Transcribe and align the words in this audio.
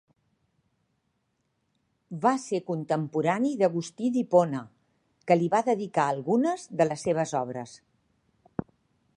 Va 2.23 2.31
ser 2.45 2.61
contemporani 2.69 3.53
d'Agustí 3.61 4.11
d'Hipona, 4.17 4.63
que 5.29 5.39
li 5.43 5.53
va 5.57 5.63
dedicar 5.71 6.07
algunes 6.17 6.65
de 6.81 6.89
les 6.93 7.09
seves 7.09 7.39
obres. 7.45 7.77